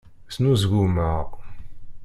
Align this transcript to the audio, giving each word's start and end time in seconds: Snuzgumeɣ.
Snuzgumeɣ. 0.33 1.23